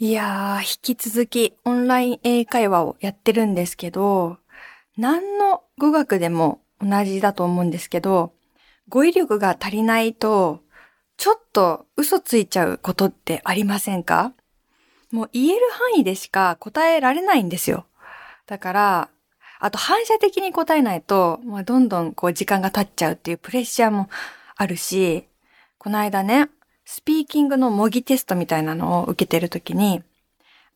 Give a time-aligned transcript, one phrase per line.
[0.00, 4.38] いやー、引き続きオンライン英会話をやってるんですけど、
[4.96, 8.32] 何の語学でも同じだと思うんですけど、
[8.88, 10.62] 語彙力が足りないと、
[11.16, 14.32] ちょっと嘘ついちゃうことってありませんか？
[15.12, 17.86] もう言える範囲でしか答えられないんですよ。
[18.46, 19.08] だから、
[19.60, 24.08] あと反射的に答えないと、まあ、どんどんこう時間が経っちゃうっていうプレッシャーも
[24.56, 25.28] あるし、
[25.78, 26.48] この間ね、
[26.94, 30.04] スピーキングの模擬テストみたいなのを受けてるときに、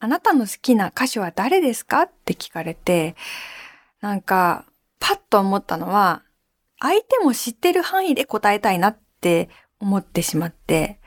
[0.00, 2.03] あなたの好きな歌手は誰ですか？
[2.03, 3.14] って聞かれて、
[4.00, 4.64] なんか、
[4.99, 6.25] パッと思ったのは、
[6.81, 10.99] 相手も知ってる範囲で答えたいなって思ってしまって、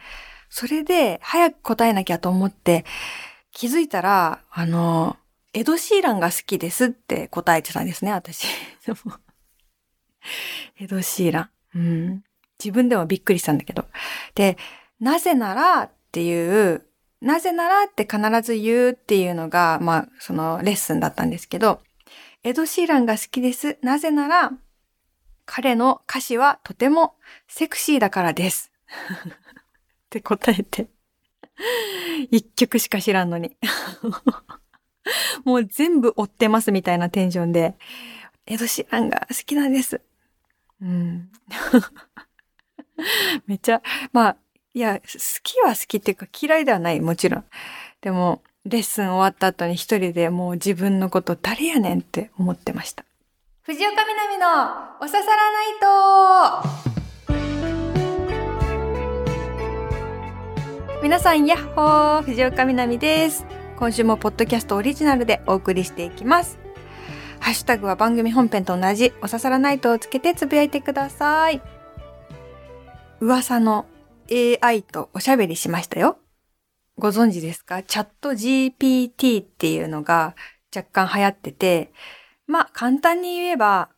[0.50, 2.86] それで早く答えなきゃと思って
[3.52, 5.18] 気づいたら、あの、
[5.54, 8.48] エド・シーランが好きですって答えてたんですね、私。
[10.80, 11.50] エド・シーラン。
[11.76, 12.24] うん。
[12.64, 13.84] 自分でもびっくりしたんだけど。
[14.36, 14.58] で、
[15.02, 16.86] なぜならっていう、
[17.22, 21.82] なぜならって必ず言うっていうのが、まあ、そのレッスンだったんですけど、
[22.44, 23.78] エド・シーランが好きです。
[23.82, 24.52] なぜなら、
[25.46, 27.16] 彼の歌詞はとても
[27.48, 28.72] セクシーだからです。
[30.06, 30.88] って答えて。
[32.30, 33.58] 一曲しか知らんのに。
[35.46, 37.76] もう全部追ってますみたいなテンションで、
[38.46, 40.00] エド・シーランが好きなんです。
[40.80, 41.32] うん。
[43.48, 43.82] めっちゃ、
[44.14, 44.38] まあ、
[44.74, 45.02] いや、好
[45.44, 47.44] きは好きっていうか嫌いではない、もちろん。
[48.00, 53.04] でも、レッスン終わった後に一人でもう自分のこと誰やねんって思ってました。
[53.64, 54.48] 藤岡みなみの
[55.02, 56.82] おささらないと
[61.04, 63.46] 皆さん、やっほー藤岡みなみです。
[63.78, 66.60] 今週もポッドキャストオリジナルでお送りしていきます。
[67.40, 71.62] ハッシュタグは番組本編と同じおささらナイトをつけてつぶやいてください。
[73.20, 73.86] 噂の
[74.32, 76.18] AI とおしゃべりしましたよ。
[76.98, 77.84] ご存知ですか？
[77.84, 80.36] チャット GPT っていうのが
[80.74, 81.92] 若干流行ってて、
[82.48, 83.90] まあ簡単に言えば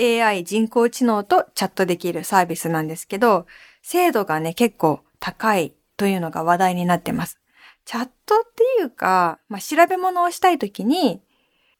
[0.00, 3.46] AI 人工知能とチャットできるサービスなんですけど、
[3.82, 7.38] 精度がね結構高いというのが話題になってます。
[7.84, 8.38] チャットっ
[8.78, 11.20] ていうか、まあ調べ物をしたいときに、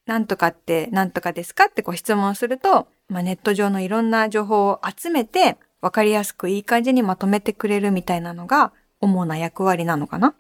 [0.05, 1.67] なんとかってなんとかですか？
[1.67, 10.35] ってこう質問すると、まあネット上のいろんな情報を集めて、わかりやすくいい感じにまとめてくれるみたいなのが主な役割なのかな？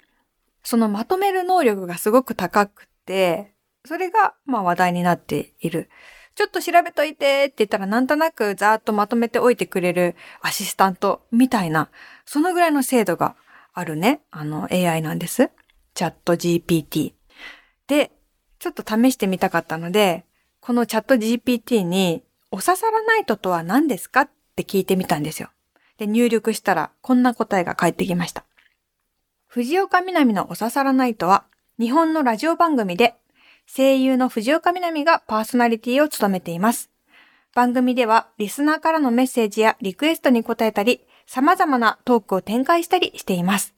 [0.62, 3.52] そのまとめる能力がすごく高くて、
[3.84, 5.90] それが、まあ話題になっている。
[6.36, 11.90] ちょっと調べといてって言ったらなんとなくざーっとまとめておいてくれるアシスタントみたいな、
[12.24, 13.34] そのぐらいの精度が
[13.74, 15.50] あるね、あの AI なんです。
[15.94, 17.14] チャット GPT。
[17.88, 18.12] で、
[18.60, 20.24] ちょっと試してみたかったので、
[20.60, 22.22] このチャット GPT に、
[22.52, 25.50] おささらナイトとは何ですかっって聞いてみたんですよ。
[25.98, 28.44] で、入力したらこんな答えが返ってきました。
[29.46, 31.44] 藤岡みなみのおささらナイトは、
[31.78, 33.14] 日本のラジオ番組で
[33.66, 36.90] 声優の藤岡みなみがパーソナリティを務めています。
[37.54, 43.74] 番組ではリスナーからのメッセージやリクエストに答えたり、様々なトークを展開したりしています。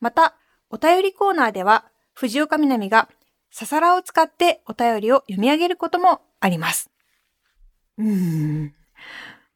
[0.00, 0.34] また、
[0.70, 1.84] お便りコーナーでは、
[2.14, 3.08] 藤岡みなみが
[3.50, 6.90] ささらを使ってお便りを読み上げることもあります。
[7.98, 8.74] うーん。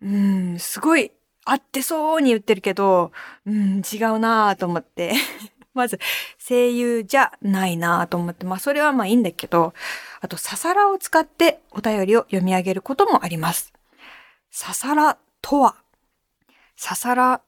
[0.02, 1.12] うん、すごい
[1.44, 3.12] 合ってそうに言ってるけど、
[3.46, 5.14] うん、違うなぁと思って
[5.74, 5.98] まず、
[6.38, 9.74] 声優じゃないなと思って、まあそれはまあいいんだけど、
[10.22, 13.74] あと、ささらを使ってお便りを読み上げることもあります。
[14.50, 15.76] ささらとは、
[16.76, 17.42] ささら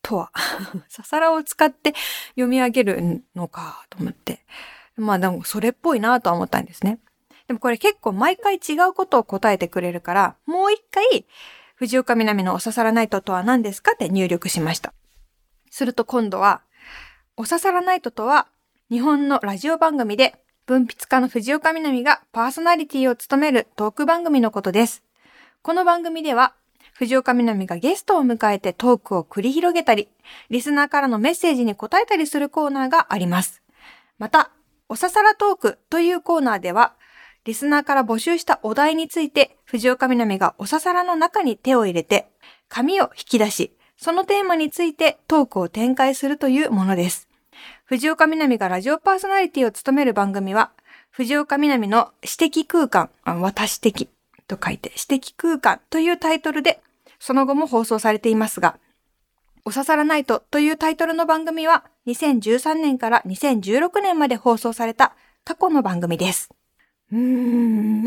[0.00, 0.30] とは、
[0.88, 1.94] ささらを使って
[2.30, 4.46] 読み上げるのかと思って。
[4.96, 7.00] まあでもそれっぽいなとは思ったんですね。
[7.48, 11.26] でもこれ結構毎回違うことを答えてくれるから、もう一回、
[11.76, 14.94] 藤岡みなみのおささらナイトとは何ですかって入力しました。
[15.70, 16.62] すると今度は、
[17.36, 18.46] おささらナイトとは、
[18.90, 25.02] 日本のラジオ番組で、文筆家の藤岡みなみがパーソナリティを務めるトーク番組のことです。
[25.60, 26.54] この番組では、
[26.94, 30.08] 藤岡みなみがゲストを迎えてトークを繰り広げたり、
[30.48, 33.60] リスナーからのメッセージに答えたりするコーナーがあります。
[34.18, 34.50] また、
[34.88, 36.94] おささらトークというコーナーでは、
[37.46, 42.28] リスナーから募集したお題について、藤岡みなみがおささらの中に手を入れて、
[42.68, 47.28] 紙を引き出し、そのテーマについてトークを展開するというものです。
[47.84, 50.72] 藤岡みなみがラジオパーソナリティを務める番組は、
[51.10, 54.08] 藤岡みなみの私的空間、私的
[54.48, 56.80] と書いて、私的空間というタイトルで、
[57.20, 58.76] その後も放送されていますが、
[59.64, 65.14] おささらナイトというタイトルの番組は、2013年から2016年まで放送された
[65.44, 66.55] 過去の番組です。
[67.12, 68.04] うん。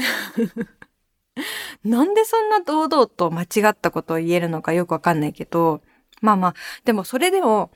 [1.83, 5.81] なんでそんな堂々と間違ったことを言えるのかよくわかんないけど、
[6.21, 6.53] まあまあ、
[6.83, 7.71] でもそれでも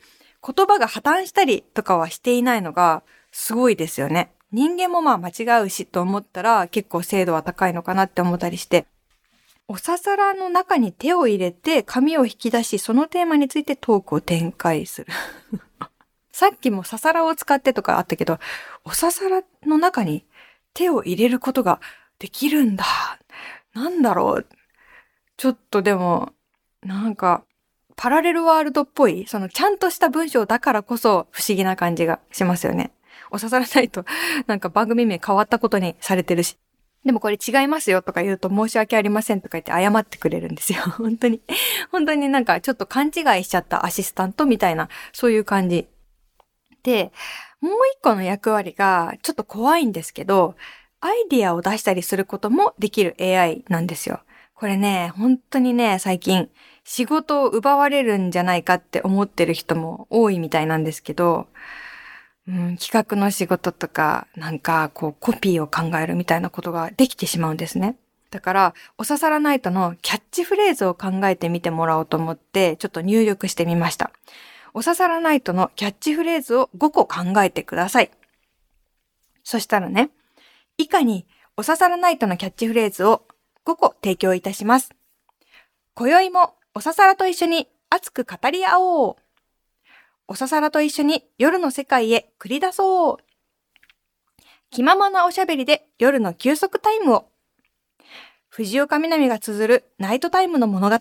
[0.46, 4.31] 言葉が破綻したりとかはしていないのがすごいですよね。
[4.52, 8.86] 人間もまあ間違うしと思ったら結構精度は高いのかなって思ったりして、
[9.68, 15.08] おささらの中に手を入れて紙を引き出し、そのテーマについてトークを展開する。
[16.31, 18.40] さっきもささらを使ってとかあったけど、
[18.84, 20.25] おささらの中に
[20.74, 21.80] 手を入れることが
[22.20, 22.86] できるんだ。
[23.74, 24.48] なんだろう。
[25.38, 26.34] ちょっとでも、
[26.84, 27.44] なんか、
[27.96, 32.92] パラレルワールドっぽい、そのちゃんとした文章だからこそ不思議な感じがしますよね。
[33.31, 34.06] お刺さらないと、
[34.48, 36.58] なんか番組名変わったことにされてるし。
[37.04, 40.84] でもこれ違いますよとか言うと申し訳ありませんとか言って謝ってくれるんですよ。
[40.98, 41.42] 本当に。
[41.92, 45.88] 本当になんかちょっと勘違いしちゃったアシスタントみたいな、そういう感じ。
[46.84, 47.12] で、
[47.63, 50.56] もう一個の役割がちょっと怖いんですけど、
[51.00, 54.19] アイディアを出したりすることもできる AI なんですよ。
[54.54, 56.50] これね、本当にね、最近
[56.83, 61.48] 仕事を奪われるんじゃないかって思ってる人も多いみたいなんですけど、
[62.50, 67.95] うん、企画の仕事とか、なんかこうコピーを考えるみたいなことができてしまうんですね。
[68.30, 74.12] だから、おささらナイトのキャッチフレーズを考えてみてもらおうと思って、ちょっと入力してみました。
[74.75, 78.12] おささらナイトのキャッチフレーズを5個考えてください。
[79.44, 80.10] そしたらね、
[80.78, 83.28] 以下におささらナイトのキャッチフレーズを
[83.66, 84.92] 5個提供いたします。
[85.94, 89.16] 今宵もおささらと一緒に熱く語り合おう。
[90.28, 93.18] おささらと一緒に夜の世界へ繰り出そう。
[94.72, 97.30] 気ままなおしゃべりで夜の休息タイムを。
[98.50, 100.98] 藤岡みなみが綴るナイトタイムの物語。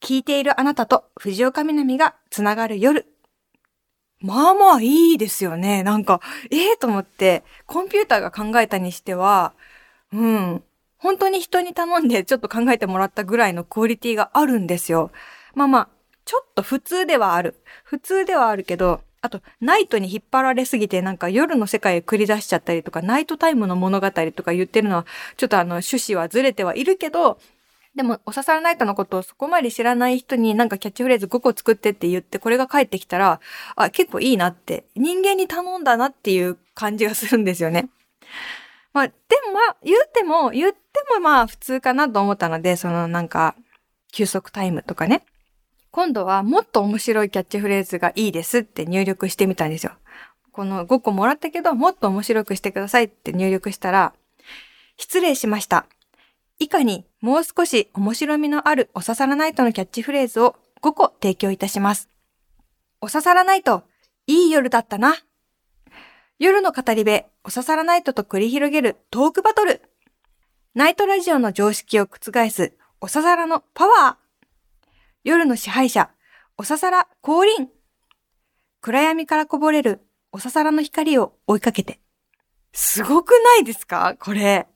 [0.00, 3.06] 聞いているあなたと藤岡みなみがつながる夜。
[4.20, 5.82] まあまあいいですよね。
[5.82, 9.52] なんか、ええー、と思って、コンピューターが考えたにしては、
[10.12, 10.62] うん、
[10.98, 15.12] 本当に人に頼んでちょっと考えてもらったぐらいのクオリティがあるんですよ。
[15.54, 15.88] まあまあ、
[16.24, 17.54] ちょっと普通ではある。
[17.84, 25.06] 普通ではあるけど、あと、ナイトに引っ張られすぎて、なんか夜の世界へ繰り出しちゃったりとか、ナイトタイムの物語とか言ってるのは、
[25.36, 27.38] ちょっとあの、趣旨はずれてはいるけど、
[27.94, 33.40] でも、おささらナイトのことをそこまで知らない人になんかキャッチフレーズ5個作ってって言って、これが返ってきたら、
[33.76, 37.88] あ、結構いいなって、人間に頼んだなっていう感じがするんですよね。
[38.92, 39.14] まあ、で
[39.46, 40.78] もまあ、言っても、言って
[41.14, 43.54] もまあ普通かなと思ったので、そのなんか、
[44.12, 45.24] 休息タイムとかね。
[45.90, 49.92] 今度はもっと面白いキャッチフレーズがいいですって入力してみたんですよ。
[50.52, 54.12] この5個もらったけど、もっと面白くしてくださいって入力したら、
[54.96, 55.86] 失礼しました。
[56.60, 62.08] 以下にもう少し面白みのあるおささらナイトのキャッチフレーズを5個提供いたします。
[63.00, 63.84] おささらナイト、
[64.26, 65.14] いい夜だったな。
[66.40, 69.82] 夜の語り部、おささらナイトと繰り広げるトークバトル。
[70.74, 74.86] ナイトラジオの常識を覆す、おささらのパワー。
[75.24, 76.10] 夜の支配者、
[76.56, 77.68] おささら降臨。
[78.80, 80.00] 暗闇からこぼれる、
[80.32, 82.00] おささらの光を追いかけて。
[82.72, 84.16] すごくないですか？
[84.18, 84.66] これ。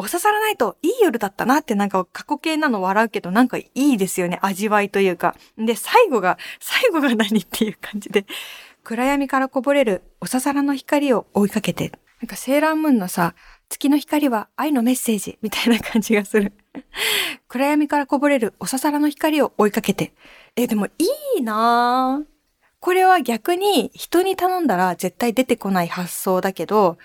[0.00, 4.38] おささらないといい夜だったなってなんか過去形なの笑うけどなんかいいですよね。
[4.42, 5.34] 味わいというか。
[5.58, 8.24] で、最後が、最後が何っていう感じで。
[8.84, 11.92] 暗闇からこぼれるおささらの光を追いかけて、
[12.22, 13.34] なんかセーラームーンのさ、
[13.68, 16.52] 月の光は愛のメッセージみたいな感じがする。
[17.48, 20.14] 暗闇からこぼれるおささらの光を追いかけて。
[20.56, 20.90] え、でもい
[21.38, 22.26] いなぁ。
[22.80, 26.98] これは逆に人に頼んだら絶対出てこない発想だけど、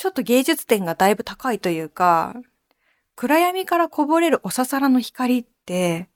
[0.00, 2.34] ちょっと芸術点がだいぶ高いというか、
[3.16, 6.08] 暗闇からこぼれるおささらの光って、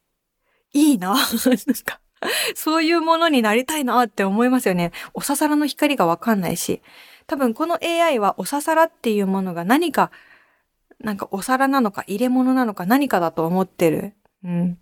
[0.72, 1.14] いいな。
[2.56, 4.92] そういうものになりたいなって思いますよね。
[5.12, 6.80] おささらの光がわかんないし。
[7.26, 10.10] 多分この AI はおささらっていうものが何か、
[10.98, 14.14] なんかお皿なのか入れ物なのか何かだと思ってる。
[14.44, 14.78] うん。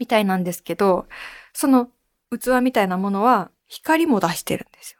[0.00, 1.06] みたいなんですけど、
[1.52, 1.88] その
[2.36, 4.97] 器みたいなものは光も出してるんですよ。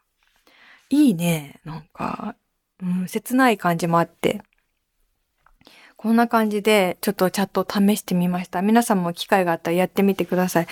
[0.90, 1.61] いいね。
[1.64, 2.37] なんか、
[2.83, 4.42] うん、切ない感じもあって。
[5.97, 8.62] こんな感じで、ちょっとチャットを試してみました。
[8.62, 10.66] 皆さんも機会があったらやってみてください。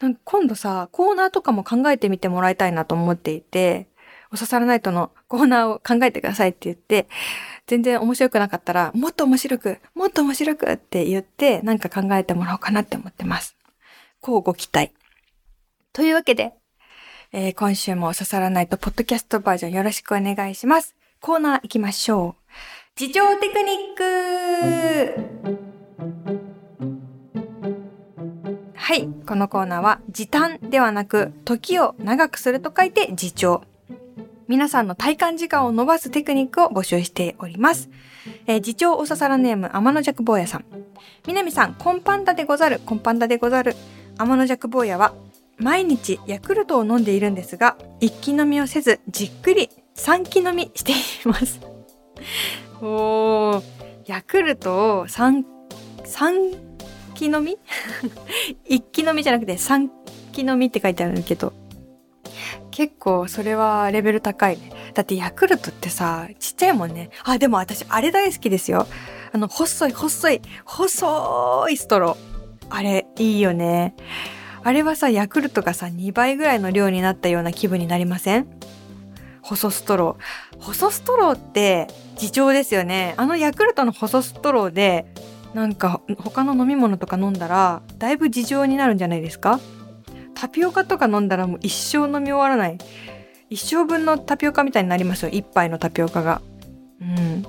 [0.00, 3.88] なんか今度さ、コーナーとかも考えてみてもらいたいなと思っていて、
[4.32, 7.06] おささらナイトのコーナーを考えてくださいって言って、
[7.68, 13.56] 全然面白くなかったら、もっと面白く、もっと面白くって言って、なんか考えてもらおうかなって思ってます。
[14.20, 14.92] こうご期待。
[15.92, 16.52] というわけで、
[17.36, 20.94] えー、今週もおささらナイトポッドキャストバージョンよろしくお願いします。
[21.20, 23.00] コーナー行きましょう。
[23.00, 25.24] 自重テクニック
[28.76, 29.08] はい。
[29.26, 33.62] このコーナーは時短ではなく時を長くすると書いて自重。
[34.46, 37.90] 皆さんの体感時間を伸ばすテクニックを募集しております。
[38.46, 40.64] えー、次長おささらネーム天の弱坊やさん。
[41.26, 43.74] 南さん、コンパンダでござる、コンパンダでござる。
[44.18, 45.14] 天の弱坊やは
[45.58, 50.94] 毎日ヤクルトを飲んでいるんですが、一気飲みをせずじっくり三気飲みしてい
[51.24, 51.60] ます。
[52.82, 53.62] おー、
[54.06, 55.44] ヤクルトを三、
[56.04, 56.34] 三
[57.14, 57.58] 気飲み？
[58.66, 59.90] 一気飲みじゃなくて三
[60.32, 61.52] 気飲みって書いてあるけど、
[62.70, 64.72] 結構それはレベル高いね。
[64.94, 67.10] だってヤクルトってさ、ちっちゃいもんね。
[67.24, 68.86] あ、でも私あれ大好きですよ。
[69.32, 72.66] あの、細い細い、細いストロー。
[72.70, 73.94] あれ、いいよね。
[74.64, 78.46] あれはさ、ヤクルトがさ、2倍ぐらいの量になったような気分になりません？
[79.42, 80.62] 細ストロー。
[80.62, 81.86] 細ストローって
[82.20, 83.12] 自重ですよね。
[83.18, 85.04] あのヤクルトの細ストローで、
[85.52, 89.60] なんか他の飲み物とか飲んだら、だいぶ自重になるんじゃないですか？
[90.34, 92.78] タピオカとか飲んだらもう一生飲み終わらない。
[93.50, 95.28] 一生分のタピオカみたいになりますよ。
[95.28, 96.40] 一杯のタピオカが。
[97.00, 97.44] うん。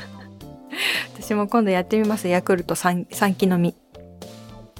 [1.14, 2.28] 私も今度やってみます。
[2.28, 3.76] ヤクルト 3, 3期飲み。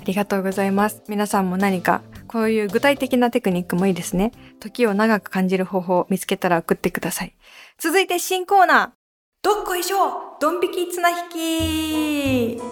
[0.04, 1.02] ありがとうございます。
[1.08, 4.32] 皆さんも何かこういう具体的なテクニックもいいですね。
[4.60, 7.34] 時を長く感じる方法を見つけたら送ってください。
[7.78, 8.90] 続いて新コーナー。
[9.42, 12.62] どっこいしょドン引き綱引き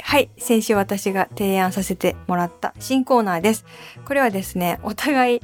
[0.00, 0.30] はい。
[0.38, 3.66] 先週私が提案させてもらった新コーナーです。
[4.06, 5.40] これはですね、お互い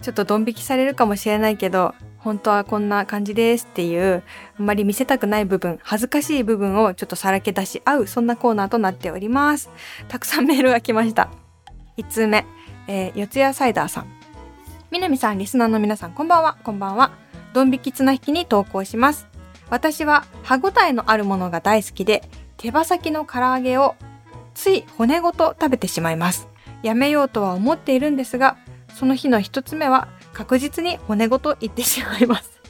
[0.00, 4.22] ちょっとドン引きされるかもしれないけど、本当はこんな感じですっていう、
[4.58, 9.70] あんまり見せたくない部分、恥ずかしい部分をちょっとさらけ出し合う、そんなコーナーとなっております。
[10.08, 11.30] たくさんメールが来ました。
[11.98, 12.46] 1通目、
[12.86, 14.06] えー、四谷サイダーさん。
[14.90, 17.10] みなみさん、リスナーの皆さん、こんばんは、こんばんは。
[17.54, 19.26] ドン引き綱引きに投稿します。
[19.68, 22.22] 私は歯ごたえのあるものが大好きで、
[22.56, 23.96] 手羽先の唐揚げを
[24.54, 26.48] つい骨ごと食べてしまいます。
[26.82, 28.56] やめようとは思っているんですが、
[28.94, 32.60] その日の一つ目は確実に骨ごといってしまいます。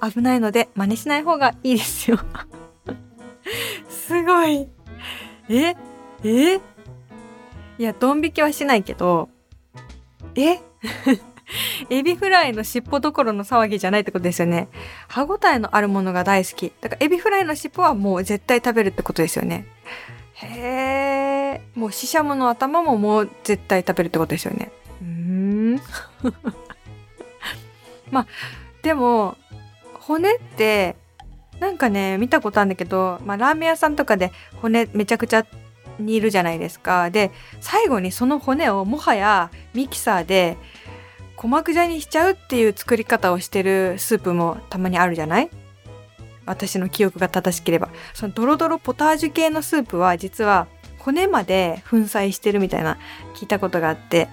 [0.02, 2.18] 危ないので真似しない方がいいですよ。
[3.88, 4.68] すごい。
[5.48, 5.74] え？
[6.24, 6.56] え？
[6.56, 6.60] い
[7.78, 9.28] や、ドン引きはしないけど、
[10.34, 10.60] え？
[11.90, 14.68] エビフライの尻尾どころの騒ぎじゃないってことですよね。
[15.08, 16.72] 歯ごたえのあるものが大好き。
[16.80, 19.66] だからエビフライの尻尾はもう絶対食べるってことですよね。
[20.34, 21.62] へえ。
[21.74, 24.70] もうシシャモの頭ももう絶対食べるってことですよね。
[25.02, 25.76] うん。
[28.10, 28.26] まあ、
[28.82, 29.36] でも、
[29.94, 30.96] 骨って、
[31.60, 35.46] なんかね、見たことあるんだけど、まあ、ラーメン屋さんとかで骨めちゃくちゃ
[35.98, 37.10] 煮るじゃないですか。
[37.10, 37.30] で、
[37.60, 40.56] 最後にその骨をもはやミキサーで
[41.36, 45.50] 鼓膜状にしちゃうっていう作り方をしてるスープもたまにあるじゃない？
[46.46, 47.88] 私の記憶が正しければ。
[48.14, 50.66] そのドロドロポタージュ系のスープは実は
[50.98, 52.98] 骨まで粉砕してるみたいな
[53.36, 54.28] 聞いたことがあって。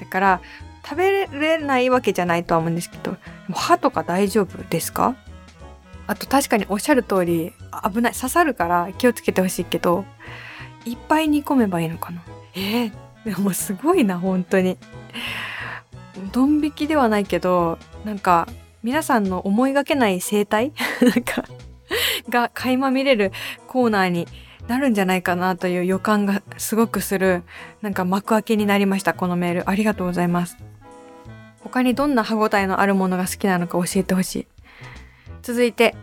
[0.00, 0.40] だから
[0.82, 3.16] 食べれないわけじゃないとは思うんですけど、
[3.52, 5.14] 歯とか大丈夫ですか？
[6.06, 7.52] あと確かにおっしゃる通り
[7.92, 8.12] 危ない。
[8.12, 10.04] 刺さるから気をつけてほしいけど、
[10.84, 12.22] いっぱい煮込めばいいのかな？
[12.54, 12.92] えー、
[13.24, 14.78] でもすごいな、本当に。
[16.32, 18.48] ドン引きではないけど、なんか、
[18.82, 20.72] 皆さんの思いがけない生態？
[21.02, 21.44] なんか、
[22.28, 23.32] が垣間見れる
[23.68, 24.26] コーナーに
[24.70, 27.42] なるんじゃないかなという予感がすごくする、
[27.82, 29.68] なんか幕開けになりました、このメール。
[29.68, 30.56] ありがとうございます。
[31.58, 34.46] 他にどんな歯ごたえのあるものが好きなのか教えてほしい。
[35.42, 35.96] 続いて、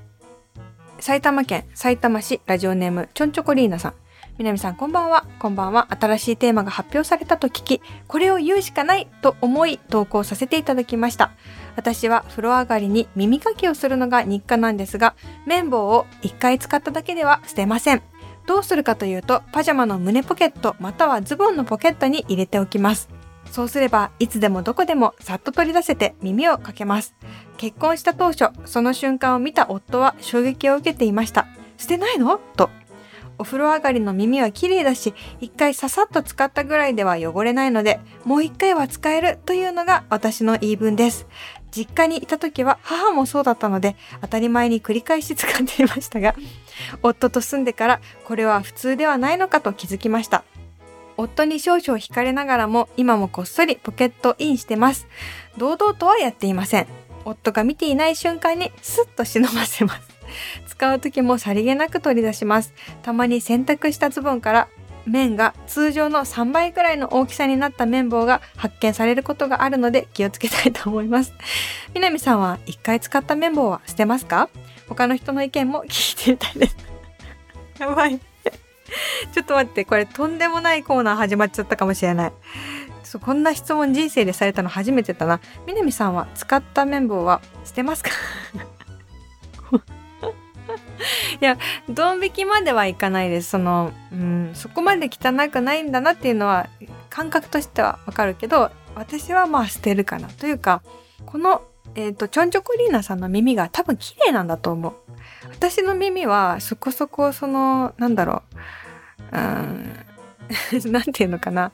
[1.00, 3.94] 埼玉県埼玉市ラジオネームちょんちょこリーナさん。
[4.38, 5.26] みなみさんこんばんは。
[5.40, 5.88] こんばんは。
[5.98, 11.32] 新しいテーマが発表されたと聞き、これを言うしかないと思い投稿させていただきました。
[11.78, 18.04] 私は風呂上がりに耳かきをするのが日課なんですが、綿棒を一回使っただけでは捨てません。
[18.48, 23.10] どうするかというと、パジャマの胸ポケットまたはズボンのポケットに入れておきます。
[23.52, 27.14] そうすれば、いつでもどこでもさっと取り出せて耳をかけます。
[27.58, 31.48] 結婚した当初、その瞬間を見た夫は衝撃を受けていました。
[31.78, 32.40] 捨てないの？
[32.56, 32.70] と。
[33.40, 41.28] お風呂上がりの耳は綺麗だし、一回ささっと使ったぐらいでは汚れないので、もう一回は使えるというのが私の言い分です。
[41.78, 46.36] 実家にいた時は母もそうだったので、当たり前に繰り返し使っていましたが、
[47.04, 50.44] 夫と住んでからこれは普通ではないのかと気づきました。
[51.18, 55.08] 夫に少々惹かれながらも今もこっそりポケットインしてます。
[55.58, 56.88] 堂々とはやっていません。
[57.26, 60.18] 夫が見ていない瞬間にスッと忍ばせます。
[60.68, 62.74] 使う時もさりげなく取り出します。
[63.02, 64.68] たまに洗濯したズボンから
[65.08, 71.34] 面が通常の3倍くらいの大きさになった綿棒が発見されることがあるので気をつけたいと思います。
[71.94, 74.50] みなみさんは一回使った綿棒は捨てますか？
[74.88, 76.78] 他の人の意見も聞いてみたいです。
[77.80, 78.20] やばい。
[79.34, 82.34] ちょっと待って、これとんでもないコーナー始まっちゃったかもしれない。
[83.04, 85.40] そうこんな質問人生でされたの初めてだな。
[85.66, 88.12] みなみさんは使った綿棒は捨てますか？
[91.42, 91.58] いや
[91.90, 93.52] ドン引きまではいかないです。
[93.52, 96.68] その、うん、そこまで汚くないんだなっていうのは
[97.10, 100.82] 感覚としてはわかるけど私はまあ捨てるかなというか
[101.26, 101.62] この、
[101.96, 104.94] えーと、チョンチョコリーナさんの耳が多分綺麗なんだと思う。
[105.52, 108.44] 私の耳はそこそこそのなんだろ
[109.32, 109.94] ううん
[110.92, 111.72] なんていうのかな。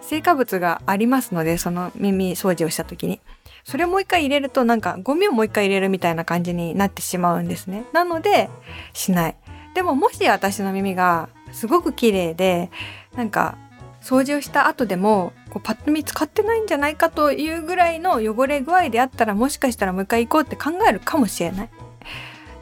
[0.00, 3.20] 成果物がありますのでその耳掃除をした時に。
[3.68, 7.84] それをもう一回入れるとなんかゴミをもう一回入れるみたいな感じになってしまうんですね。
[7.92, 8.48] なので
[8.94, 9.36] しない。
[9.74, 12.70] でももし私の耳がすごく綺麗で
[13.14, 13.58] なんか
[14.00, 21.70] 掃除をした後でもこうパッと見使ってないんじゃないかというぐらいの汚れ具合であったらもしかしたらもう一回行こうって考えるかもしれない。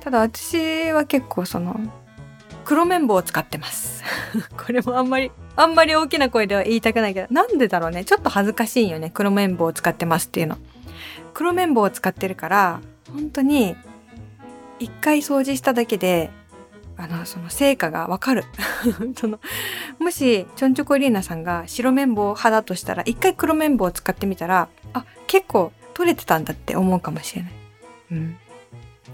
[0.00, 1.78] ただ私は結構その
[2.64, 4.02] 黒綿棒を使ってます。
[4.58, 8.04] これもあんまり、あんまり大きな声では言いたくないけど、なんでだろうね。
[8.04, 9.10] ちょっと恥ずかしいよね。
[9.14, 10.58] 黒綿棒を使ってますっていうの。
[11.34, 12.80] 黒綿棒を使ってるから
[13.12, 13.76] 本当に
[14.78, 16.30] 一回掃除しただけで
[16.98, 18.44] あのその成果がわかる。
[19.16, 19.38] その
[19.98, 27.52] もしチョンチョコリーナさんが白綿棒派だとしたら一回黒綿棒を使ってみたらあ結構取れてたんだって思うかもしれない。
[28.12, 28.36] うん、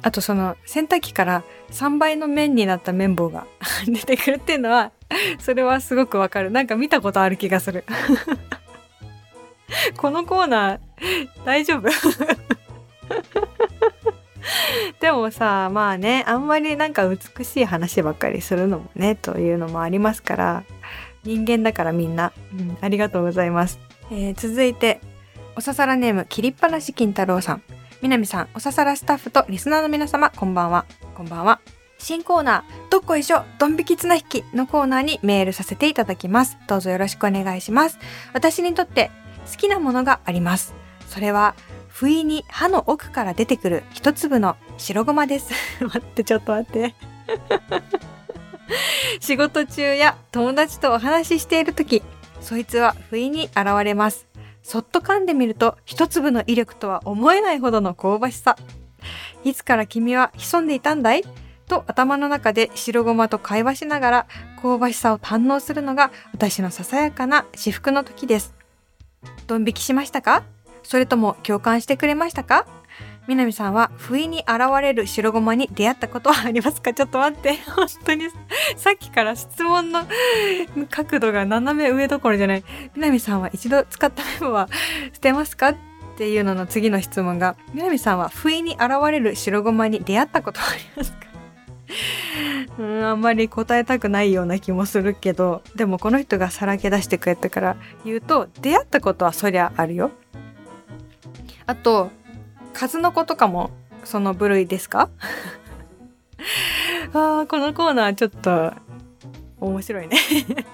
[0.02, 3.46] あとその洗濯機から3倍の面になった綿棒が
[3.86, 4.92] 出てくるっていうのは
[5.40, 6.50] それはすごくわかる。
[6.50, 7.84] なんか見たことある気がする。
[9.96, 10.78] このコーナー
[11.44, 11.88] 大丈夫？
[15.00, 20.64] でもさまあねあんまりなんか美しい話ばっかりするのもねというのもありますから
[21.24, 23.78] 人間だからみんな、うん、ありがとうございます、
[24.10, 25.00] えー、続いて
[25.54, 27.62] おささらネーム切りっぱなし金太郎さん。
[28.00, 30.86] 南さんおささらスタッフとリスナーの皆様こんばんは。
[31.14, 31.60] こんばんは。
[31.98, 36.58] 新コーナー、どっこいしょ、ドン引き綱引きのコーナーにメールさせていただきます。
[36.66, 37.98] どうぞよろしくお願いします。
[38.32, 39.12] 私にとって
[39.50, 40.74] 好きなものがあります。
[41.08, 41.54] それは、
[41.88, 45.52] 不意に歯の奥から出てくる一粒の白ごまです。
[45.84, 46.94] 待って、ちょっと待って。
[49.20, 52.02] 仕事中や友達とお話ししている時、
[52.40, 54.26] そいつは不意に現れます。
[54.62, 58.56] そっと噛んでみると一粒の威力とは思えないほどの香ばしさ。
[59.44, 61.24] いつから君は潜んでいたんだい？
[61.68, 64.26] と頭の中で白ごまと会話しながら
[64.60, 68.54] 香ばしさを堪能するのが私のささやかな至福の時です。
[69.46, 70.44] ドン引きしましたか？
[70.82, 72.66] それとも共感してくれましたか？
[73.28, 76.92] 南さんは不意に現れる白ごまに出会ったことはありますか？
[76.92, 77.56] ちょっと待って。
[77.70, 78.24] 本当に、
[78.76, 80.06] さっきから質問の
[80.90, 82.64] 角度が斜め上どころじゃない。
[82.96, 84.68] 南さんは一度使ったメモは
[85.12, 85.68] 捨てますか？
[85.68, 85.76] っ
[86.16, 91.31] ていうのの次の質問が、南さんは不意に現れる白ごまに出会ったことはありますか？
[92.78, 100.10] うん、あんまり答えたくないような気もするけどでもこの人がさらけ出してくれたから言うと出会ったことはそりゃあるよ。
[101.66, 102.10] あと
[102.72, 103.70] 数の子とかも
[104.04, 105.10] その部類ですか？
[107.14, 108.72] あこのコーナーちょっと
[109.60, 110.16] 面白いね。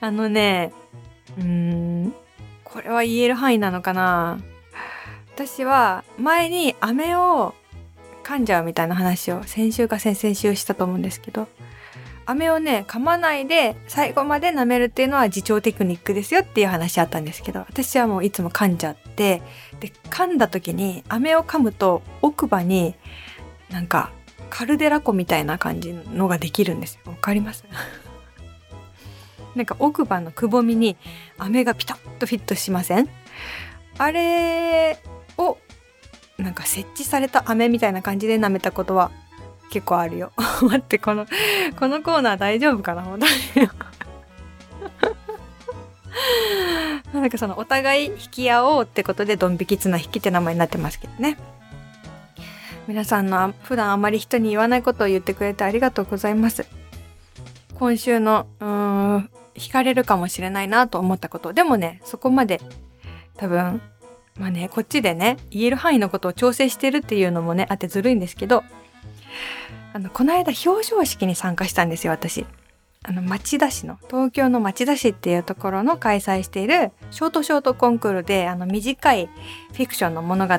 [0.00, 0.72] あのね
[1.38, 2.14] うん
[2.64, 4.38] これは言える範囲なのかな。
[5.34, 7.54] 私は前に飴を
[8.24, 11.46] 噛んじゃうみたいな話を先週か先々週したと思うんですけど
[12.26, 19.42] 飴をね噛まないで最後まで舐めるっていうのは自重テクニックですよっていう話あったんですけど私はもういつも噛んじゃって
[19.80, 22.94] で噛んだ時に飴を噛むと奥歯に
[23.70, 24.10] なんか
[24.50, 27.10] カルデラ湖みたいな感じのができるんですよ。
[27.12, 27.64] わかります？
[29.56, 30.96] なんか奥歯のくぼみに
[31.38, 33.08] 飴がピタッとフィットしません？
[33.98, 34.98] あれ
[35.36, 35.58] を
[36.38, 39.10] なんか設置された飴みたいな感じで舐めたことは
[39.70, 40.32] 結構あるよ。
[40.62, 41.26] 待ってこの
[41.78, 43.02] このコーナー大丈夫かな？
[43.02, 43.32] 本当に
[47.12, 51.38] なんかそのお互い引き合おうってことでドン引き綱引きって名前になってますけどね。
[52.86, 56.66] 皆さんの普段あまり人に言わないことを言ってくれてありがとうございます。
[57.78, 61.52] 今週のうーん惹かれるかもしれないなと思ったこと。
[61.52, 62.60] でもねそこまで
[63.36, 63.80] 多分
[64.38, 68.64] まあね、こっちでね、言える範囲のことを調整してるっていうのもね、あってずるいんですけど、
[69.92, 72.44] あの、この間表彰式に参加したんですよ、私。
[73.06, 80.54] あの、町田市の、東京の町田市っていうところの開催しているショートショートコンクールで、あの、短いフィクションの物語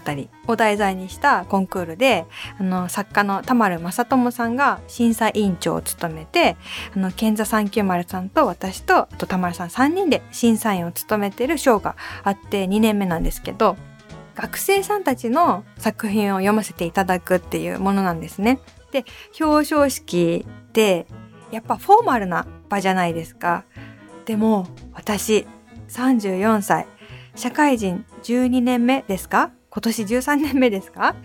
[0.47, 2.25] を題材にしたコンクールで、
[2.59, 6.55] あの、作家の田丸正智さんが審査委員長を務めて、
[6.95, 13.75] あの、健座390さんと私と、あと田丸さん3人で審査員を務めてる賞があって2年目なんですけど、
[14.35, 18.59] 学生さんたちの作品を読ませていただくっていうものなんですね。
[18.91, 19.03] で、
[19.39, 21.07] 表彰式で
[21.55, 23.63] やっぱフォーマルな場じゃないですか。
[24.25, 25.47] でも私
[25.87, 26.85] 34歳
[27.35, 29.51] 社会人12年目ですか？
[29.69, 31.15] 今年13年目ですか？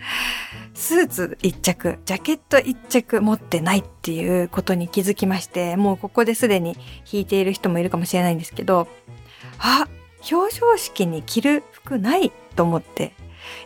[0.73, 6.77] スーツ一着、ジャケット一着持ってないっていうことに気づきまして、もうここですでに
[7.11, 8.87] 引いている人もいるかもしれないんですけど、
[9.59, 9.87] あ、
[10.31, 13.13] 表彰式に着る服ないと思って、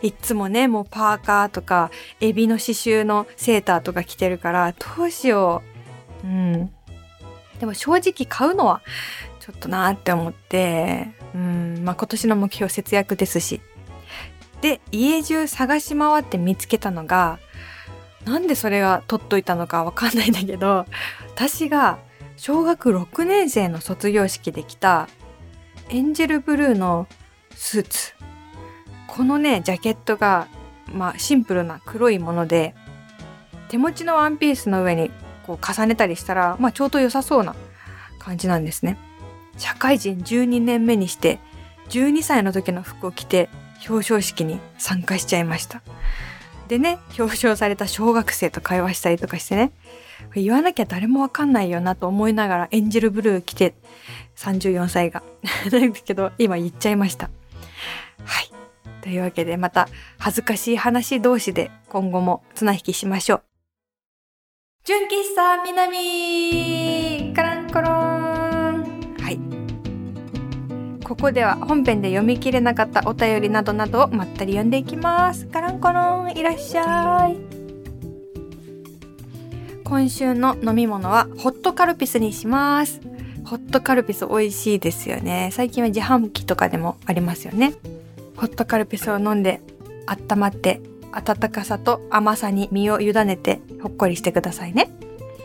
[0.02, 5.75] いっつもね、もうパーカーとか、エビの刺繍のセーターとか着てるから、どうしよう。
[6.24, 6.70] うん。
[7.60, 8.82] でも正直買うのは
[9.40, 13.60] ちょっとなーって思って、うん、まあ今年の目標節約ですし。
[14.60, 17.38] で、家中探し回って見つけたのが、
[18.24, 20.86] なんでそれが取っといたのかわかんないんだけど、
[21.34, 21.98] 私が
[22.36, 25.08] 小学6年生の卒業式で着た
[25.88, 27.06] エンジェルブルーの
[27.54, 28.14] スーツ。
[29.06, 30.48] このね、ジャケットが、
[30.92, 32.74] まあシンプルな黒いもので、
[33.68, 35.10] 手持ちのワンピースの上に
[35.46, 37.54] こう重ねたりしたら、まあちょうど良さそうな
[38.18, 38.98] 感じなんですね。
[39.56, 41.38] 社会人12年目にして、
[41.90, 43.48] 12歳の時の服を着て
[43.88, 45.82] 表彰式に参加しちゃいました。
[46.68, 49.72] でね、表彰された小学生と会話したりとかしてね、
[50.34, 53.74] 言わなきゃ誰もわかんないよなと思いながらエンジェルブルー着て、
[54.36, 55.22] 34歳が。
[55.70, 57.30] なんですけど、今言っちゃいました。
[58.24, 58.50] はい。
[59.02, 63.55] というわけでまた恥ずかしい話同士で今後も綱引きしましょう。
[64.86, 71.04] 純喫茶南カランコロンはい。
[71.04, 75.46] ここでは本編で読み切れなかったお便りなどなどをまったり読んでいきます。
[75.48, 77.36] カランコロンいらっしゃい。
[79.82, 83.00] 今週の飲み物はホットカルピスにします。
[83.44, 85.50] ホットカルピス美味しいですよね。
[85.52, 87.72] 最近は自販機とかでもありますよね。
[88.36, 89.60] ホットカルピスを飲んで
[90.06, 90.80] 温まって
[91.12, 94.90] 温かさと甘さに身を委ねてほっこりしてくださいね。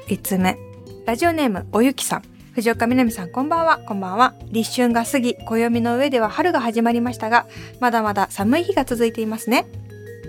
[0.08, 0.58] 5つ目。
[1.06, 2.24] ラジオネームおゆきさん。
[2.54, 3.78] 藤岡みなみさんこんばんは。
[3.78, 4.36] こんばんは。
[4.52, 7.48] 立春が過ぎ、暦の上では春が始まりましたが、
[7.80, 9.68] まだまだ寒い日が続いていますね。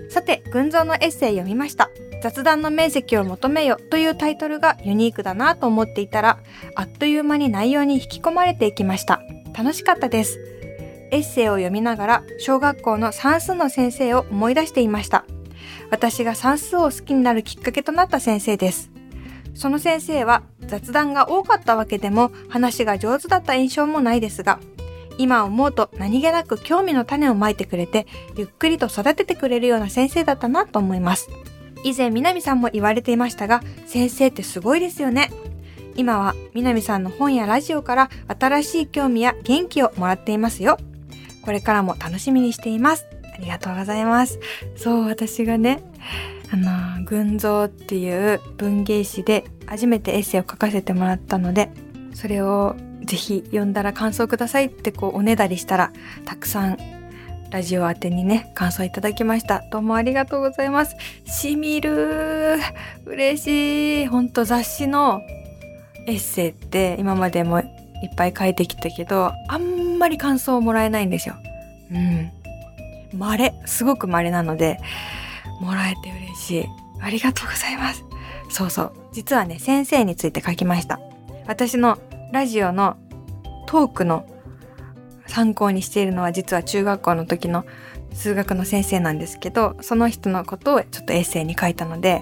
[0.09, 1.89] さて、群像のエッセイ読みました。
[2.21, 6.39] 雑談の面積を求めよというタイトルがユニークだなと思っていたら、
[6.75, 9.21] あっという間に内容に引き込まれていきました。
[9.53, 10.39] 楽しかったです。
[11.13, 15.25] エッセイを読みながら小学校の算数の先生を思い出していました。
[15.91, 18.89] 私が算数を好きになるきっかけとなった先生です。
[19.53, 24.59] その先生は雑談が多かったわけでも話が上手だった印象もないですが、
[25.19, 31.29] 今思うと何気なく興味の種をまいてくれて、ゆっくりと育ててくれるような先生だったなと思います。
[31.83, 35.29] 以前南さんも言われていましたが、先生ってすごいですよね。
[35.95, 40.79] 今は南さんの本やラジオから新しい興味や元気をもらっていますよ。
[41.43, 43.05] これからも楽しみにしています。
[43.33, 44.39] ありがとうございます。
[44.75, 45.81] そう、私がね、
[46.51, 51.71] あの、群像っていう文芸誌で初めてエッセイを書かせてもらったので、
[52.13, 55.91] それをぜひ読んだら感想くださいってこうおねだりしたら、
[56.25, 56.77] たくさん
[57.49, 59.63] ラジオ宛てにね、感想いただきました。
[59.71, 60.95] どうもありがとうございます。
[61.25, 62.59] しみる
[63.05, 65.21] 嬉しいほんと雑誌の
[66.07, 69.72] エッセイって今までもいっぱい書いてきたけど、あん
[70.03, 71.35] まり感想をもらえないんですよ。
[71.91, 72.31] うん。
[73.17, 74.79] 稀、すごく稀なので、
[75.61, 76.65] もらえて嬉しい。
[76.99, 78.03] ありがとうございます。
[78.49, 78.93] そうそう。
[79.13, 80.99] 実はね、先生について書きました。
[81.47, 81.99] 私の
[82.33, 82.97] ラジオの
[83.65, 84.25] トークの
[85.25, 87.65] 参考にしているのは実は中学校の時の
[88.13, 92.21] 数学の先生なんですけど、その人のことをちょっとエッセイに書いたので、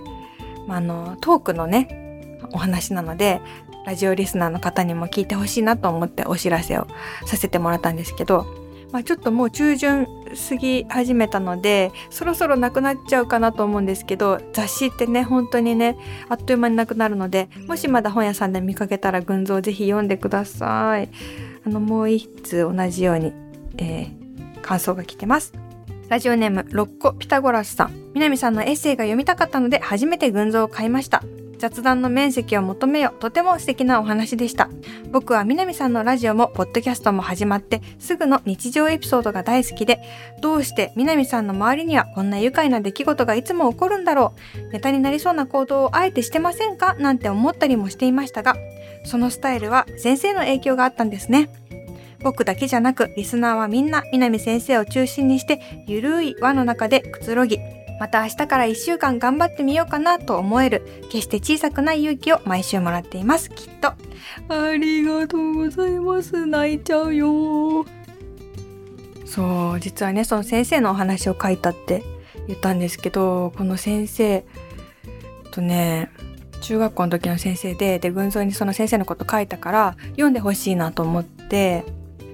[0.68, 3.42] まあ、あの、トークのね、お話なので、
[3.86, 6.88] ラジオリスナーの方にも聞いてほしいなと思ってお知らせを
[7.26, 8.46] させてもらったんですけど、
[8.92, 10.08] まあ、ちょっともう中旬
[10.50, 15.98] 過ぎ始めたのでそろそろなくなっちゃうかなと思うんですけど雑誌ってね本当にね
[16.30, 21.10] あっという間になくなるのでもしまだ本屋さんで見かけたら群像ぜひ読んでください
[21.66, 23.34] あのもう一通同じように、
[23.78, 25.54] えー、感想が来てます
[26.12, 28.12] ラジオネーム、ロッコピタゴラスさん。
[28.14, 31.24] 南さんのエッセイが読みたかったので初めて群像を買いました。
[31.62, 34.68] 雑談の面積を求めよとても素敵なお話でした。
[35.12, 40.00] 僕は南さんのラジオもポッドキャストも始まってすぐの日常エピソードが大好きで
[40.42, 44.74] どうして南さんの周りにはこんな愉快な出来事がいつも起こるんだろう。
[44.74, 46.96] ネタになりそうな行動をあえてしてませんか？
[46.96, 48.56] なんて思ったりもしていましたが
[49.06, 51.52] そのスタイルは先生の影響があったんですね。
[52.24, 57.58] 僕だけじゃなくリスナーはみんな南先生を中心にしてゆるい輪の中でくつろぎ
[58.02, 63.90] また明日から1週間頑張ってみようかなと思える、決して小さくない勇気を毎週もらっています、きっと。
[64.50, 66.48] ありがとうございます。
[66.48, 67.86] 泣いちゃうよ。
[69.28, 72.02] そう、実はね、その先生のお話を書いたって
[72.48, 74.46] 言ったんですけど、この先生
[75.52, 76.10] とね、
[76.62, 81.84] 中学校の時の先生で、で、群像にその先生のこと書いたから、読んでほしいなと思って、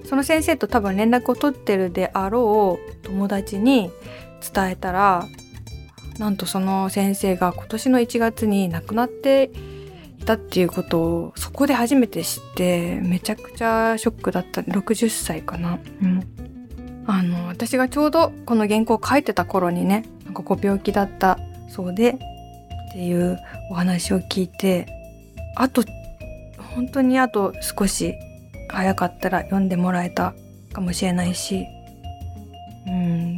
[0.06, 3.90] その先生と多分連絡を取ってるであろう友達に
[4.40, 5.26] 伝えたら、
[6.18, 9.50] なんとその先生が今年の1月に亡くなって
[10.18, 14.62] いたっていうことをそこで初めて知ってめちゃくちゃショックだった。
[14.62, 15.78] 60歳かな。
[16.02, 16.22] うん。
[17.06, 23.38] あの私がちょうどこの原稿を書いてた頃にねなんかご病気だったそうでっていう
[23.70, 24.86] お話を聞いて
[25.56, 25.82] あと
[26.74, 28.14] 本当にあと少し
[28.68, 30.34] 早かったら読んでもらえた
[30.74, 31.66] かもしれないし
[32.86, 33.36] うん。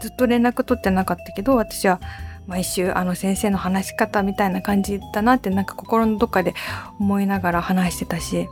[0.00, 2.00] ずっと連絡取ってなかったけど私は
[2.46, 6.54] 毎週あの先生の話し方みたいな感じだなってなんか心のどっかで
[7.00, 8.48] 思いながら話してたし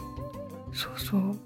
[0.72, 1.38] そうそう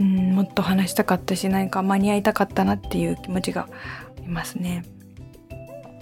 [0.00, 4.84] うんもっと話したかったし何か間に合いたかったなっていう気持ちがありますね。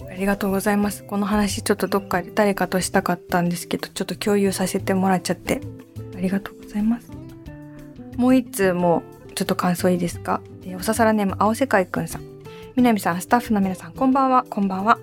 [0.09, 1.03] ありがとうございます。
[1.03, 5.61] この話ちょっとどっかで誰かとしたかったんですけど、ちょっと共有させてもらっちゃって、
[6.15, 7.11] ありがとうございます。
[8.15, 9.03] もう一通も
[9.35, 10.41] ちょっと感想いいですか？
[10.75, 12.23] おささらネーム青世界くんさん。
[12.77, 14.99] 南さん、スタッフの皆さん、こんばんは、こんばんは。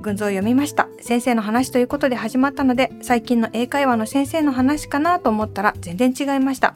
[0.00, 0.88] 群像を読みました。
[1.02, 6.74] 先生の話ということで始まったので、最近の英会話の先生の話かなと思ったら全然違いました。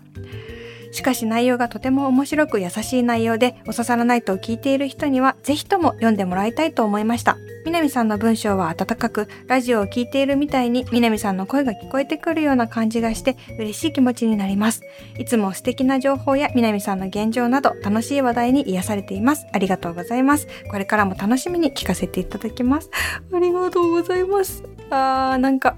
[0.93, 7.37] しかし内容がとても面白く優しい内容で、おささらないと聞いている人には、ぜひとも読んでもらいたいと思いました。
[7.65, 14.83] 南さんの文章は温かく、ラジオを聞いているみたいに、南さんの声が聞こえてくるような感じがして、嬉しい気持ちになります。
[15.19, 19.47] いつも素敵な情報や南さんの現状など、楽しい話題に癒されています。
[19.53, 20.49] ありがとうございます。
[20.71, 22.91] これからも楽しみに聞かせていただきます。
[23.33, 24.65] ありがとうございます。
[24.91, 25.77] あー、なんか、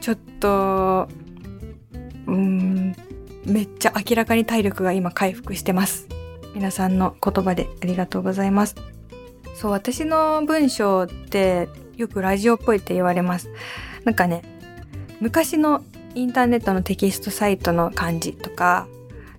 [0.00, 1.08] ちょっと、
[2.26, 2.96] うーん、
[3.44, 6.06] めっちゃ明らかに体力が今回復してます。
[6.54, 8.76] 皆さんの言葉でありがとうございます。
[9.54, 13.48] そう、私の文章ってよくラジオっぽいって言われます。
[14.04, 14.42] なんかね、
[15.20, 18.86] 昔のインターネットのテキストサイトの感じとか、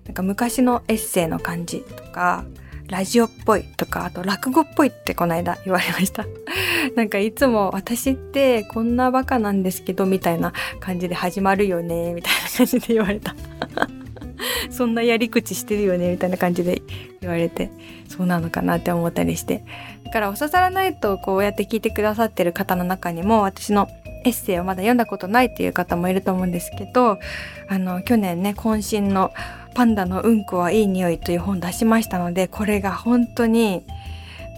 [0.06, 2.44] なんか昔のエッセイの感じとか、
[2.88, 6.26] ラジオっぽいとか、あと落語っぽいってこの間言われました。
[6.96, 13.34] なんかいつも私ってこんなバカなんですけどみたいな感じで始まるよねみたいな感じで言われた。
[14.70, 16.82] そんなやり口してるよねみたいな感じで
[17.20, 17.70] 言われて
[18.08, 19.64] そうなのかなって思ったりして
[20.04, 23.88] だからおささらないとこうやって聞いてくださってる方の中にも私の
[24.24, 27.18] エッセイをまだ読んだことないっていう方もいると思うんですけど
[27.68, 29.32] あの去年ね渾身の
[29.74, 33.84] 「パンダのうんこはいい匂い」という本出しましたのでこれが本当に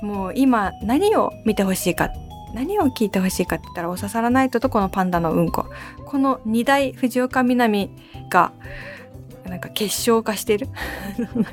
[0.02, 2.10] もう今何を見てほしいか
[2.54, 5.66] 何を聞いてほしいかって言ったらおささらないととこのパンダのうんこ。
[6.06, 7.90] この二大藤岡みなみ
[8.30, 8.52] が
[9.44, 10.68] なんか結晶化してる？
[11.34, 11.52] なんか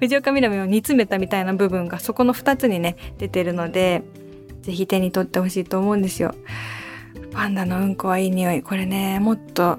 [0.00, 4.02] 藤岡みなみを煮詰めたみたいな部分がそこの2つにね出てるので
[4.62, 6.34] 是非手に取ってほしいと思うんですよ。
[7.32, 8.62] パンダのうんこはいい匂い。
[8.62, 9.78] これねもっと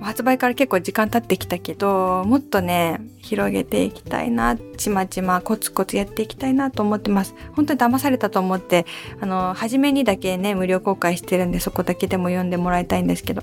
[0.00, 8.86] 発売から結構時間経ってきたけどもっとね広げていきたいなちまちまコツコツやっていきたいなと思ってます本当に騙されたと思って
[9.20, 13.42] あの初めにだけね無料公開してるんでそこだけでも読んでもらいたいんですけど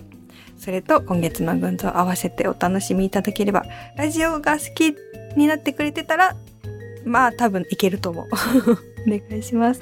[0.63, 3.65] それと今月の群像合わせてお楽しみいただければ、
[3.97, 4.95] ラジオが好き
[5.35, 6.37] になってくれてたら、
[7.03, 8.27] まあ多分いけると思う。
[9.05, 9.81] お願いします。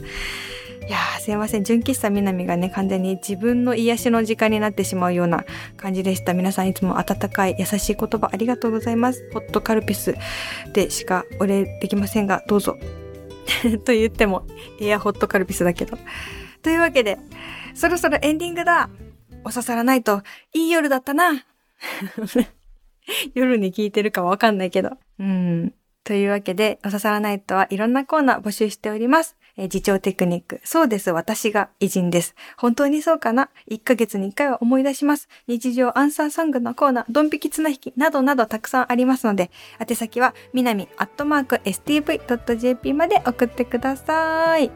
[0.91, 1.63] いやすいません。
[1.63, 5.45] 純喫茶みなみがね、完全に自分の癒しの時間になってしまうような
[5.77, 6.33] 感じでした。
[6.33, 9.25] 皆さんいつも温かい優しい言葉ありがとうございます。
[9.31, 10.17] ホットカルピス
[10.73, 12.75] でしかお礼できませんが、どうぞ。
[13.85, 14.45] と言っても、
[14.81, 15.97] エアホットカルピスだけど。
[16.61, 17.19] というわけで、
[17.73, 18.89] そろそろエンディングだ
[19.45, 21.45] お刺さらないと、いい夜だったな。
[23.33, 24.97] 夜に聞いてるかわかんないけど。
[25.19, 25.73] うん。
[26.03, 29.37] というわけで、お刺さらないとはいろんなコーナー募集しております。
[29.57, 30.61] えー、自重テクニック。
[30.63, 31.11] そうです。
[31.11, 32.35] 私が偉人です。
[32.57, 35.27] 本当にそうかな ?1 ヶ月に1回は思い出します。
[35.47, 44.71] 日常アンサーソングのコーナー、ドン引き綱引きなどなどたくさんありますので、宛先は、みなみアットマーク stv.jp まで送ってください。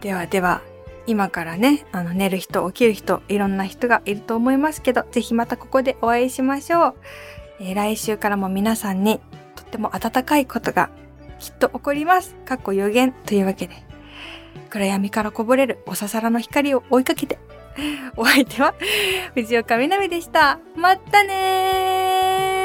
[0.00, 0.62] ではでは、
[1.06, 6.94] 今からね、あの寝る人、起きる人、いろんな人がいると思いますけど、ぜひまたここでお会いしましょう。
[7.60, 9.20] えー、来週からも皆さんに
[9.54, 10.90] とっても温かいことが
[11.38, 12.34] きっと起こります。
[12.44, 13.74] かっこ予言というわけで、
[14.70, 17.38] 暗闇からこぼれるおささらの光を追いかけて、
[18.16, 18.74] お相手は
[19.34, 20.58] 藤岡みなみでした。
[20.76, 22.55] またねー